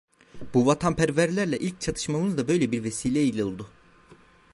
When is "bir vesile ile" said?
2.71-3.43